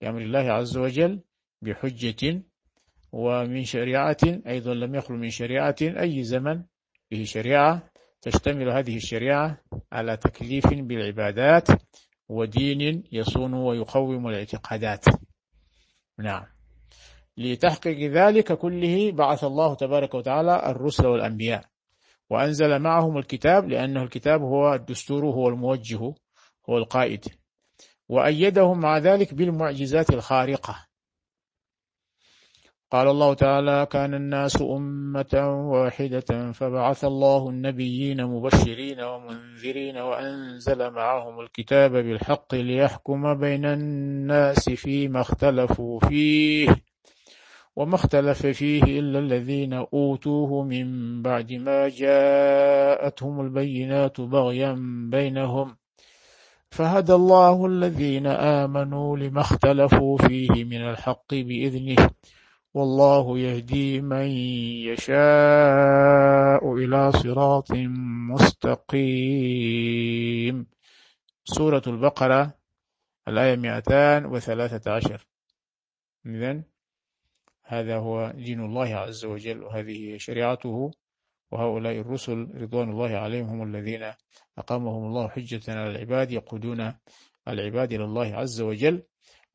بأمر 0.01 0.21
الله 0.21 0.51
عز 0.51 0.77
وجل 0.77 1.19
بحجة 1.61 2.43
ومن 3.11 3.63
شريعة 3.63 4.17
أيضا 4.47 4.73
لم 4.73 4.95
يخلو 4.95 5.17
من 5.17 5.29
شريعة 5.29 5.75
أي 5.81 6.23
زمن 6.23 6.63
به 7.11 7.23
شريعة 7.23 7.89
تشتمل 8.21 8.69
هذه 8.69 8.95
الشريعة 8.95 9.57
على 9.91 10.17
تكليف 10.17 10.67
بالعبادات 10.67 11.67
ودين 12.29 13.03
يصون 13.11 13.53
ويقوم 13.53 14.27
الاعتقادات. 14.27 15.05
نعم. 16.19 16.45
لتحقيق 17.37 18.11
ذلك 18.11 18.53
كله 18.53 19.11
بعث 19.11 19.43
الله 19.43 19.75
تبارك 19.75 20.13
وتعالى 20.13 20.69
الرسل 20.69 21.07
والأنبياء 21.07 21.65
وأنزل 22.29 22.79
معهم 22.79 23.17
الكتاب 23.17 23.69
لأنه 23.69 24.03
الكتاب 24.03 24.41
هو 24.41 24.73
الدستور 24.73 25.25
هو 25.25 25.49
الموجه 25.49 26.13
هو 26.69 26.77
القائد. 26.77 27.25
وأيدهم 28.09 28.79
مع 28.79 28.97
ذلك 28.97 29.33
بالمعجزات 29.33 30.09
الخارقة. 30.09 30.89
قال 32.91 33.07
الله 33.07 33.33
تعالى 33.33 33.87
كان 33.91 34.13
الناس 34.13 34.61
أمة 34.61 35.67
واحدة 35.71 36.51
فبعث 36.51 37.05
الله 37.05 37.49
النبيين 37.49 38.25
مبشرين 38.25 39.01
ومنذرين 39.01 39.97
وأنزل 39.97 40.91
معهم 40.91 41.39
الكتاب 41.39 41.91
بالحق 41.91 42.55
ليحكم 42.55 43.33
بين 43.33 43.65
الناس 43.65 44.69
فيما 44.69 45.21
اختلفوا 45.21 45.99
فيه 45.99 46.75
وما 47.75 47.95
اختلف 47.95 48.47
فيه 48.47 48.83
إلا 48.83 49.19
الذين 49.19 49.73
أوتوه 49.73 50.63
من 50.63 51.21
بعد 51.21 51.53
ما 51.53 51.89
جاءتهم 51.89 53.41
البينات 53.41 54.21
بغيا 54.21 54.75
بينهم 55.11 55.78
فهدى 56.71 57.13
الله 57.13 57.65
الذين 57.65 58.27
آمنوا 58.27 59.17
لما 59.17 59.41
اختلفوا 59.41 60.17
فيه 60.17 60.63
من 60.63 60.81
الحق 60.89 61.33
بإذنه. 61.33 62.09
والله 62.73 63.39
يهدي 63.39 64.01
من 64.01 64.25
يشاء 64.93 66.73
إلى 66.75 67.11
صراط 67.11 67.71
مستقيم. 68.31 68.95
سورة 71.45 71.81
البقرة 71.87 72.53
الآية 73.27 73.55
213 73.55 75.25
إذن 76.25 76.63
هذا 77.63 77.97
هو 77.97 78.31
دين 78.35 78.65
الله 78.65 78.95
عز 78.95 79.25
وجل 79.25 79.63
وهذه 79.63 80.17
شريعته. 80.17 80.91
وهؤلاء 81.51 81.93
الرسل 81.99 82.47
رضوان 82.55 82.89
الله 82.89 83.09
عليهم 83.17 83.45
هم 83.47 83.63
الذين 83.75 84.11
أقامهم 84.57 85.05
الله 85.05 85.27
حجة 85.29 85.61
على 85.67 85.91
العباد 85.91 86.31
يقودون 86.31 86.93
العباد 87.47 87.93
إلى 87.93 88.03
الله 88.03 88.35
عز 88.35 88.61
وجل 88.61 89.03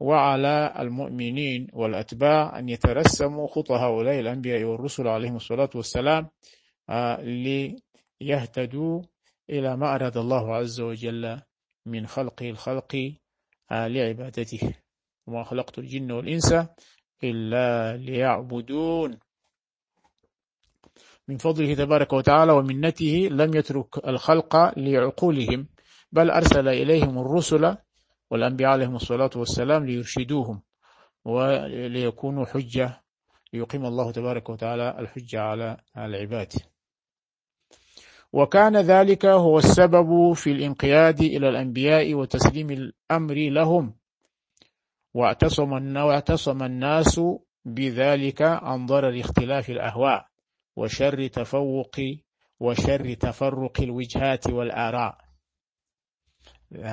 وعلى 0.01 0.75
المؤمنين 0.79 1.67
والأتباع 1.73 2.59
أن 2.59 2.69
يترسموا 2.69 3.47
خطى 3.47 3.75
هؤلاء 3.75 4.21
الأنبياء 4.21 4.63
والرسل 4.65 5.09
عليهم 5.09 5.37
الصلاة 5.37 5.71
والسلام 5.75 6.29
آه، 6.91 7.21
ليهتدوا 8.21 9.03
إلى 9.51 9.77
ما 9.77 9.95
أراد 9.95 10.17
الله 10.17 10.55
عز 10.55 10.81
وجل 10.81 11.41
من 11.87 12.07
خلق 12.07 12.43
الخلق 12.43 13.13
آه، 13.73 13.87
لعبادته. 13.89 14.75
وما 15.27 15.45
خلقت 15.45 15.79
الجن 15.79 16.13
والإنس 16.13 16.55
إلا 17.25 17.97
ليعبدون. 17.97 19.19
من 21.29 21.37
فضله 21.37 21.75
تبارك 21.75 22.13
وتعالى 22.13 22.53
ومنته 22.53 23.29
لم 23.31 23.55
يترك 23.55 24.09
الخلق 24.09 24.79
لعقولهم 24.79 25.69
بل 26.13 26.31
أرسل 26.31 26.69
إليهم 26.69 27.19
الرسل 27.19 27.77
والأنبياء 28.31 28.71
عليهم 28.71 28.97
الصلاة 28.97 29.31
والسلام 29.37 29.87
ليرشدوهم 29.87 30.63
وليكونوا 31.25 32.45
حجة 32.47 33.03
ليقيم 33.53 33.87
الله 33.87 34.13
تبارك 34.13 34.49
وتعالى 34.49 34.97
الحجة 34.99 35.41
على 35.41 35.77
العباد. 35.97 36.53
وكان 38.33 38.77
ذلك 38.77 39.27
هو 39.27 39.59
السبب 39.59 40.33
في 40.33 40.53
الانقياد 40.53 41.21
إلى 41.21 41.49
الأنبياء 41.49 42.15
وتسليم 42.15 42.71
الأمر 42.71 43.35
لهم. 43.35 43.95
واعتصم 45.15 46.63
الناس 46.63 47.21
بذلك 47.65 48.43
عن 48.43 48.87
ضرر 48.87 49.21
اختلاف 49.21 49.71
الأهواء. 49.71 50.34
وشر 50.77 51.27
تفوق 51.27 51.97
وشر 52.61 53.15
تفرق 53.15 53.81
الوجهات 53.81 54.47
والآراء. 54.51 55.19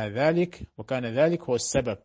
ذلك 0.08 0.70
وكان 0.78 1.06
ذلك 1.06 1.42
هو 1.44 1.56
السبب 1.56 1.98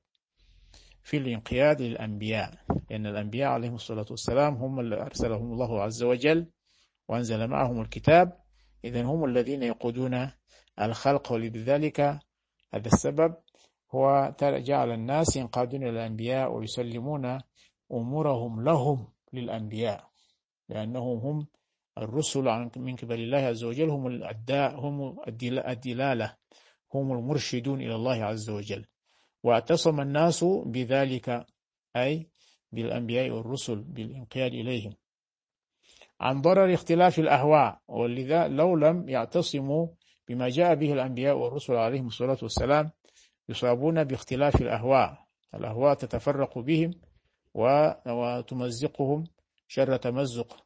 في 1.02 1.16
الانقياد 1.16 1.82
للأنبياء. 1.82 2.50
لأن 2.90 3.06
الأنبياء 3.06 3.50
عليهم 3.50 3.74
الصلاة 3.74 4.06
والسلام 4.10 4.54
هم 4.54 4.80
اللي 4.80 5.02
أرسلهم 5.02 5.52
الله 5.52 5.82
عز 5.82 6.02
وجل 6.02 6.50
وأنزل 7.08 7.46
معهم 7.48 7.80
الكتاب. 7.80 8.32
إذن 8.84 9.04
هم 9.04 9.24
الذين 9.24 9.62
يقودون 9.62 10.30
الخلق 10.80 11.32
ولذلك 11.32 12.00
هذا 12.74 12.86
السبب 12.86 13.34
هو 13.94 14.34
جعل 14.42 14.90
الناس 14.92 15.36
ينقادون 15.36 15.82
إلى 15.82 15.90
الأنبياء 15.90 16.52
ويسلمون 16.52 17.38
أمورهم 17.92 18.64
لهم 18.64 19.08
للأنبياء 19.32 20.08
لأنهم 20.68 21.18
هم 21.18 21.46
الرسل 21.98 22.70
من 22.76 22.96
قبل 22.96 23.20
الله 23.20 23.38
عز 23.38 23.64
وجل 23.64 23.90
هم 23.90 24.06
الأداء 24.06 24.80
هم 24.80 25.16
الدلالة 25.68 26.36
هم 26.94 27.12
المرشدون 27.12 27.80
إلى 27.80 27.94
الله 27.94 28.24
عز 28.24 28.50
وجل. 28.50 28.86
واعتصم 29.42 30.00
الناس 30.00 30.44
بذلك 30.44 31.46
أي 31.96 32.28
بالأنبياء 32.72 33.30
والرسل 33.30 33.76
بالانقياد 33.82 34.52
إليهم. 34.52 34.92
عن 36.20 36.40
ضرر 36.40 36.74
اختلاف 36.74 37.18
الأهواء 37.18 37.80
ولذا 37.88 38.48
لو 38.48 38.76
لم 38.76 39.08
يعتصموا 39.08 39.88
بما 40.28 40.48
جاء 40.48 40.74
به 40.74 40.92
الأنبياء 40.92 41.36
والرسل 41.36 41.74
عليهم 41.74 42.06
الصلاة 42.06 42.38
والسلام 42.42 42.90
يصابون 43.48 44.04
باختلاف 44.04 44.62
الأهواء. 44.62 45.26
الأهواء 45.54 45.94
تتفرق 45.94 46.58
بهم 46.58 46.90
وتمزقهم 48.06 49.24
شر 49.68 49.96
تمزق. 49.96 50.65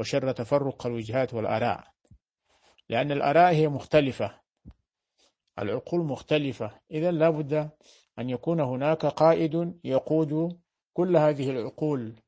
وشر 0.00 0.32
تفرق 0.32 0.86
الوجهات 0.86 1.34
والآراء. 1.34 1.84
لأن 2.88 3.12
الآراء 3.12 3.52
هي 3.52 3.68
مختلفة. 3.68 4.40
العقول 5.58 6.06
مختلفة. 6.06 6.80
إذا 6.90 7.10
لابد 7.10 7.70
أن 8.18 8.30
يكون 8.30 8.60
هناك 8.60 9.06
قائد 9.06 9.80
يقود 9.84 10.60
كل 10.92 11.16
هذه 11.16 11.50
العقول 11.50 12.20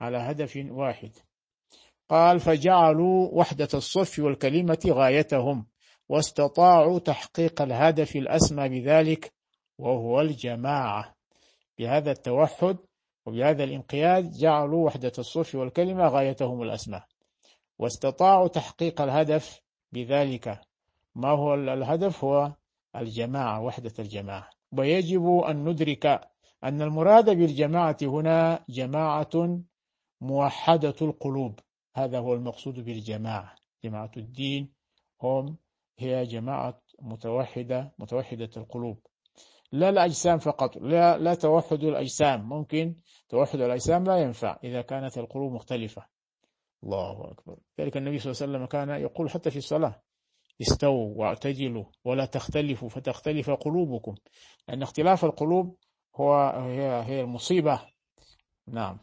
على 0.00 0.16
هدف 0.18 0.66
واحد. 0.70 1.10
قال 2.08 2.40
فجعلوا 2.40 3.28
وحدة 3.32 3.68
الصف 3.74 4.18
والكلمة 4.18 4.78
غايتهم 4.88 5.66
واستطاعوا 6.08 6.98
تحقيق 6.98 7.62
الهدف 7.62 8.16
الأسمى 8.16 8.68
بذلك 8.68 9.32
وهو 9.78 10.20
الجماعة. 10.20 11.14
بهذا 11.78 12.10
التوحد 12.10 12.76
وبهذا 13.26 13.64
الانقياد 13.64 14.30
جعلوا 14.30 14.86
وحدة 14.86 15.12
الصف 15.18 15.54
والكلمة 15.54 16.08
غايتهم 16.08 16.62
الأسمى 16.62 17.02
واستطاعوا 17.78 18.48
تحقيق 18.48 19.00
الهدف 19.00 19.60
بذلك. 19.92 20.60
ما 21.14 21.28
هو 21.28 21.54
الهدف؟ 21.54 22.24
هو 22.24 22.52
الجماعة 22.96 23.62
وحدة 23.62 23.92
الجماعة. 23.98 24.50
ويجب 24.72 25.26
أن 25.26 25.64
ندرك 25.64 26.20
أن 26.64 26.82
المراد 26.82 27.30
بالجماعة 27.30 27.96
هنا 28.02 28.64
جماعة 28.68 29.60
موحدة 30.20 30.94
القلوب. 31.02 31.60
هذا 31.96 32.18
هو 32.18 32.34
المقصود 32.34 32.80
بالجماعة. 32.84 33.54
جماعة 33.84 34.10
الدين 34.16 34.72
هم 35.22 35.56
هي 35.98 36.24
جماعة 36.24 36.82
متوحدة 37.02 37.92
متوحدة 37.98 38.50
القلوب. 38.56 39.06
لا 39.74 39.88
الأجسام 39.88 40.38
فقط 40.38 40.76
لا, 40.76 41.18
لا 41.18 41.34
توحد 41.34 41.84
الأجسام. 41.84 42.48
ممكن 42.48 42.94
توحد 43.28 43.60
الأجسام 43.60 44.04
لا 44.04 44.16
ينفع 44.16 44.58
إذا 44.64 44.82
كانت 44.82 45.18
القلوب 45.18 45.52
مختلفة. 45.52 46.06
الله 46.84 47.30
أكبر. 47.30 47.56
ذلك 47.80 47.96
النبي 47.96 48.18
صلى 48.18 48.32
الله 48.32 48.42
عليه 48.42 48.52
وسلم 48.52 48.66
كان 48.66 49.00
يقول 49.02 49.30
حتى 49.30 49.50
في 49.50 49.56
الصلاة 49.56 50.02
استووا 50.60 51.14
واعتدلوا 51.16 51.84
ولا 52.04 52.24
تختلفوا 52.24 52.88
فتختلف 52.88 53.50
قلوبكم. 53.50 54.14
لأن 54.68 54.82
اختلاف 54.82 55.24
القلوب 55.24 55.76
هو 56.16 56.34
هي 56.50 57.02
هي 57.06 57.20
المصيبة. 57.20 57.80
نعم. 58.68 58.98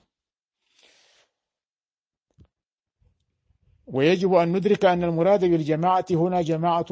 ويجب 3.93 4.33
أن 4.33 4.51
ندرك 4.51 4.85
أن 4.85 5.03
المراد 5.03 5.45
بالجماعة 5.45 6.05
هنا 6.11 6.41
جماعة 6.41 6.85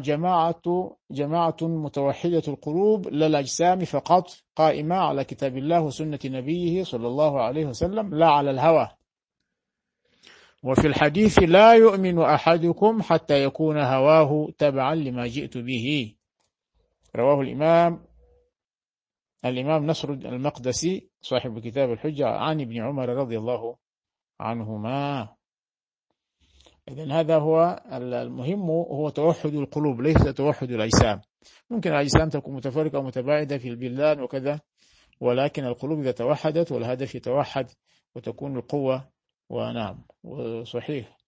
جماعة 0.00 0.62
جماعة 1.10 1.56
متوحدة 1.62 2.42
القلوب 2.48 3.08
لا 3.08 3.26
الأجسام 3.26 3.84
فقط 3.84 4.30
قائمة 4.56 4.96
على 4.96 5.24
كتاب 5.24 5.56
الله 5.56 5.80
وسنة 5.82 6.18
نبيه 6.24 6.84
صلى 6.84 7.06
الله 7.06 7.42
عليه 7.42 7.66
وسلم 7.66 8.14
لا 8.14 8.26
على 8.26 8.50
الهوى. 8.50 8.88
وفي 10.62 10.86
الحديث 10.86 11.38
لا 11.38 11.72
يؤمن 11.74 12.18
أحدكم 12.18 13.02
حتى 13.02 13.44
يكون 13.44 13.78
هواه 13.78 14.48
تبعا 14.58 14.94
لما 14.94 15.26
جئت 15.26 15.58
به. 15.58 16.14
رواه 17.16 17.40
الإمام 17.40 18.04
الإمام 19.44 19.86
نصر 19.86 20.10
المقدسي 20.10 21.08
صاحب 21.20 21.58
كتاب 21.58 21.92
الحجة 21.92 22.26
عن 22.26 22.60
ابن 22.60 22.82
عمر 22.82 23.08
رضي 23.08 23.38
الله 23.38 23.76
عنهما. 24.40 25.28
إذن 26.88 27.12
هذا 27.12 27.38
هو 27.38 27.82
المهم 27.92 28.70
هو 28.70 29.08
توحد 29.08 29.54
القلوب 29.54 30.00
ليس 30.00 30.24
توحد 30.24 30.70
الأجسام. 30.70 31.20
ممكن 31.70 31.90
الأجسام 31.90 32.28
تكون 32.28 32.54
متفرقة 32.54 32.98
ومتباعدة 32.98 33.58
في 33.58 33.68
البلاد 33.68 34.20
وكذا 34.20 34.60
ولكن 35.20 35.64
القلوب 35.64 36.00
إذا 36.00 36.10
توحدت 36.10 36.72
والهدف 36.72 37.14
يتوحد 37.14 37.70
وتكون 38.14 38.56
القوة. 38.56 39.08
ونعم 39.50 40.04
وصحيح. 40.24 41.18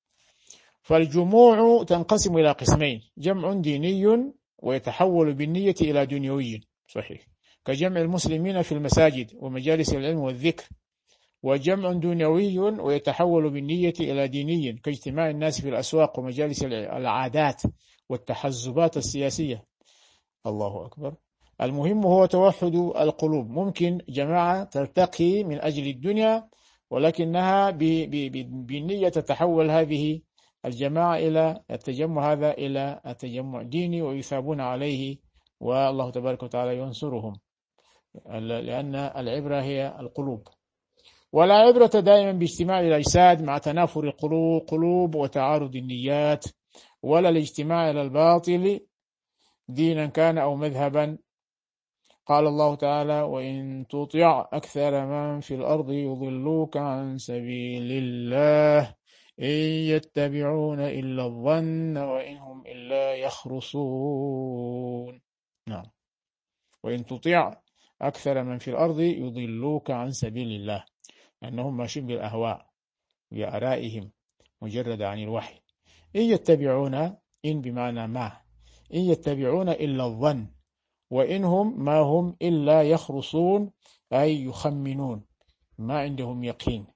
فالجموع 0.83 1.85
تنقسم 1.85 2.37
إلى 2.37 2.53
قسمين 2.53 3.01
جمع 3.19 3.53
ديني 3.53 4.33
ويتحول 4.59 5.35
بالنية 5.35 5.75
إلى 5.81 6.07
دنيوي. 6.07 6.61
صحيح. 6.89 7.21
كجمع 7.65 8.01
المسلمين 8.01 8.63
في 8.63 8.73
المساجد 8.73 9.31
ومجالس 9.37 9.95
العلم 9.95 10.19
والذكر 10.19 10.65
وجمع 11.45 11.93
دنيوي 11.93 12.59
ويتحول 12.59 13.51
بالنية 13.51 13.93
إلى 14.01 14.29
ديني 14.29 14.73
كاجتماع 14.73 15.31
الناس 15.31 15.61
في 15.61 15.69
الأسواق 15.69 16.19
ومجالس 16.19 16.65
العادات 16.65 17.63
والتحزبات 18.09 18.97
السياسية. 18.97 19.65
الله 20.47 20.87
أكبر. 20.87 21.15
المهم 21.61 22.07
هو 22.07 22.27
توحد 22.27 22.75
القلوب. 22.75 23.51
ممكن 23.51 23.99
جماعة 24.09 24.65
ترتقي 24.65 25.45
من 25.45 25.61
أجل 25.61 25.87
الدنيا 25.87 26.49
ولكنها 26.91 27.71
بالنية 27.71 29.09
تتحول 29.09 29.71
هذه 29.71 30.21
الجماعة 30.65 31.17
إلى 31.17 31.61
التجمع 31.71 32.33
هذا 32.33 32.51
إلى 32.51 33.01
التجمع 33.07 33.63
ديني 33.63 34.03
ويثابون 34.03 34.61
عليه 34.61 35.19
والله 35.61 36.11
تبارك 36.11 36.43
وتعالى 36.43 36.79
ينصرهم. 36.79 37.35
لأن 38.41 38.95
العبرة 38.95 39.63
هي 39.63 39.97
القلوب. 40.01 40.49
ولا 41.35 41.55
عبرة 41.55 41.87
دائما 42.01 42.33
باجتماع 42.33 42.81
الأجساد 42.81 43.43
مع 43.43 43.59
تنافر 43.59 44.05
القلوب 44.05 44.63
قلوب 44.69 45.15
وتعارض 45.15 45.77
النيات 45.77 46.45
ولا 47.03 47.29
الاجتماع 47.29 47.91
إلى 47.91 48.03
الباطل 48.03 48.81
دينا 49.69 50.07
كان 50.07 50.39
أو 50.39 50.57
مذهبا. 50.57 51.19
قال 52.27 52.47
الله 52.47 52.75
تعالى 52.75 53.23
وإن 53.23 53.87
تطع 53.89 54.49
أكثر 54.53 55.07
من 55.07 55.41
في 55.41 55.55
الأرض 55.55 55.91
يضلوك 55.91 56.77
عن 56.77 57.19
سبيل 57.19 57.93
الله 57.93 58.95
إن 59.41 59.65
يتبعون 59.91 60.81
إلا 60.81 61.27
الظن 61.27 61.97
وإن 61.97 62.37
هم 62.37 62.67
إلا 62.67 63.15
يخرصون. 63.15 64.41
نعم. 65.69 65.85
وإن 66.83 67.07
تطع 67.07 67.57
أكثر 68.03 68.43
من 68.43 68.59
في 68.59 68.71
الأرض 68.71 69.01
يضلوك 69.01 69.91
عن 69.91 70.11
سبيل 70.11 70.61
الله. 70.61 70.94
أنهم 71.49 71.77
ماشين 71.77 72.07
بالأهواء 72.07 72.67
بآرائهم 73.31 74.11
مجرد 74.63 75.03
عن 75.03 75.19
الوحي. 75.23 75.61
إن 76.17 76.21
يتبعون 76.21 76.95
إن 77.45 77.61
بمعنى 77.61 78.07
ما 78.07 78.41
إن 78.95 79.01
يتبعون 79.01 79.69
إلا 79.69 80.07
الظن 80.07 80.47
وإنهم 81.11 81.85
ما 81.85 81.99
هم 82.01 82.37
إلا 82.43 82.83
يخرصون 82.83 83.71
أي 84.13 84.45
يخمنون 84.45 85.25
ما 85.79 85.99
عندهم 85.99 86.45
يقين. 86.45 86.87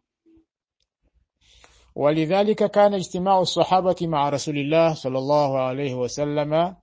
ولذلك 1.95 2.71
كان 2.71 2.95
اجتماع 2.95 3.41
الصحابة 3.41 3.97
مع 4.03 4.29
رسول 4.29 4.59
الله 4.59 4.95
صلى 4.95 5.19
الله 5.19 5.59
عليه 5.59 5.95
وسلم 5.95 6.77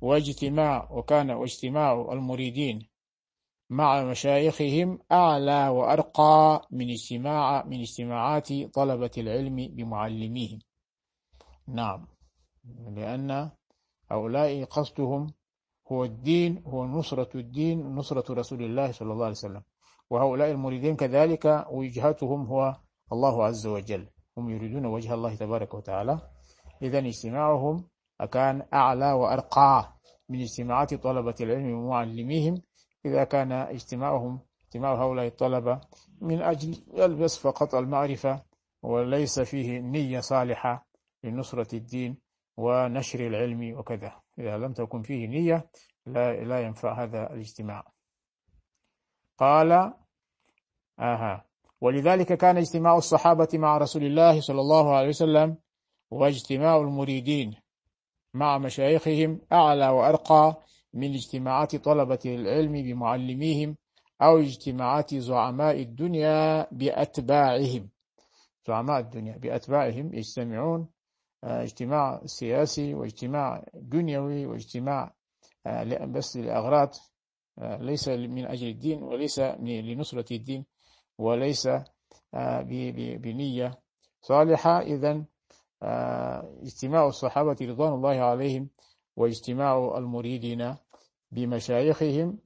واجتماع 0.00 0.92
وكان 0.92 1.30
واجتماع 1.30 2.12
المريدين 2.12 2.87
مع 3.70 4.04
مشايخهم 4.04 4.98
أعلى 5.12 5.68
وأرقى 5.68 6.68
من 6.70 6.90
اجتماع 6.90 7.64
من 7.64 7.80
اجتماعات 7.80 8.48
طلبة 8.74 9.10
العلم 9.18 9.56
بمعلميهم. 9.56 10.58
نعم. 11.68 12.06
لأن 12.96 13.50
هؤلاء 14.10 14.64
قصدهم 14.64 15.32
هو 15.92 16.04
الدين 16.04 16.62
هو 16.66 16.86
نصرة 16.86 17.28
الدين 17.34 17.94
نصرة 17.94 18.34
رسول 18.34 18.62
الله 18.62 18.92
صلى 18.92 19.12
الله 19.12 19.24
عليه 19.24 19.34
وسلم. 19.34 19.62
وهؤلاء 20.10 20.50
المريدين 20.50 20.96
كذلك 20.96 21.66
وجهتهم 21.70 22.46
هو 22.46 22.76
الله 23.12 23.44
عز 23.44 23.66
وجل. 23.66 24.08
هم 24.38 24.50
يريدون 24.50 24.86
وجه 24.86 25.14
الله 25.14 25.34
تبارك 25.34 25.74
وتعالى. 25.74 26.20
إذا 26.82 26.98
اجتماعهم 26.98 27.84
كان 28.32 28.66
أعلى 28.74 29.12
وأرقى 29.12 29.98
من 30.28 30.40
اجتماعات 30.40 30.94
طلبة 30.94 31.34
العلم 31.40 31.72
ومعلميهم 31.72 32.62
إذا 33.08 33.24
كان 33.24 33.52
اجتماعهم 33.52 34.40
اجتماع 34.64 34.94
هؤلاء 34.94 35.26
الطلبة 35.26 35.80
من 36.20 36.42
أجل 36.42 36.82
يلبس 36.94 37.38
فقط 37.38 37.74
المعرفة 37.74 38.42
وليس 38.82 39.40
فيه 39.40 39.78
نية 39.78 40.20
صالحة 40.20 40.86
لنصرة 41.24 41.74
الدين 41.74 42.18
ونشر 42.56 43.26
العلم 43.26 43.78
وكذا. 43.78 44.12
إذا 44.38 44.58
لم 44.58 44.72
تكن 44.72 45.02
فيه 45.02 45.26
نية 45.26 45.70
لا, 46.06 46.44
لا 46.44 46.60
ينفع 46.60 47.02
هذا 47.02 47.32
الاجتماع. 47.32 47.84
قال 49.38 49.92
آها 50.98 51.44
ولذلك 51.80 52.32
كان 52.32 52.56
اجتماع 52.56 52.96
الصحابة 52.96 53.48
مع 53.54 53.78
رسول 53.78 54.02
الله 54.04 54.40
صلى 54.40 54.60
الله 54.60 54.96
عليه 54.96 55.08
وسلم 55.08 55.56
واجتماع 56.10 56.76
المريدين 56.76 57.54
مع 58.34 58.58
مشايخهم 58.58 59.40
أعلى 59.52 59.88
وأرقى 59.88 60.62
من 60.94 61.14
اجتماعات 61.14 61.76
طلبة 61.76 62.18
العلم 62.26 62.72
بمعلميهم 62.72 63.76
أو 64.22 64.38
اجتماعات 64.38 65.14
زعماء 65.14 65.80
الدنيا 65.80 66.66
بأتباعهم. 66.72 67.88
زعماء 68.68 69.00
الدنيا 69.00 69.36
بأتباعهم 69.36 70.14
يجتمعون 70.14 70.88
آه، 71.44 71.62
اجتماع 71.62 72.20
سياسي 72.26 72.94
واجتماع 72.94 73.64
دنيوي 73.74 74.46
واجتماع 74.46 75.14
آه، 75.66 76.04
بس 76.04 76.36
لأغراض 76.36 76.94
آه، 77.58 77.76
ليس 77.76 78.08
من 78.08 78.46
أجل 78.46 78.68
الدين 78.68 79.02
وليس 79.02 79.38
لنصرة 79.60 80.32
الدين 80.32 80.64
وليس 81.18 81.68
بنية 83.22 83.78
صالحة. 84.20 84.80
إذا 84.80 85.24
اجتماع 86.62 87.06
الصحابة 87.06 87.56
رضوان 87.62 87.92
الله 87.92 88.20
عليهم 88.20 88.68
واجتماع 89.18 89.98
المريدين 89.98 90.74
بمشايخهم 91.32 92.38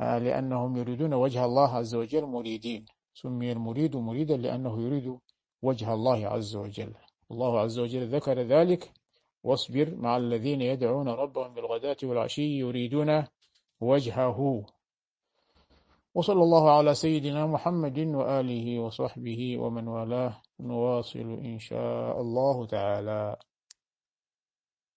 لأنهم 0.00 0.76
يريدون 0.76 1.14
وجه 1.14 1.44
الله 1.44 1.70
عز 1.76 1.94
وجل 1.94 2.24
مريدين. 2.26 2.84
سمي 3.14 3.52
المريد 3.52 3.96
مريدا 3.96 4.36
لأنه 4.36 4.82
يريد 4.82 5.18
وجه 5.62 5.94
الله 5.94 6.26
عز 6.26 6.56
وجل. 6.56 6.92
الله 7.30 7.60
عز 7.60 7.78
وجل 7.78 8.04
ذكر 8.16 8.38
ذلك. 8.40 8.90
واصبر 9.44 9.94
مع 9.94 10.16
الذين 10.16 10.60
يدعون 10.60 11.08
ربهم 11.08 11.54
بالغداة 11.54 11.96
والعشي 12.02 12.58
يريدون 12.58 13.24
وجهه. 13.80 14.38
وصلى 16.14 16.42
الله 16.42 16.70
على 16.70 16.94
سيدنا 16.94 17.46
محمد 17.46 17.98
وآله 17.98 18.78
وصحبه 18.78 19.58
ومن 19.58 19.88
والاه. 19.88 20.42
نواصل 20.60 21.28
إن 21.50 21.58
شاء 21.58 22.20
الله 22.20 22.66
تعالى. 22.66 23.36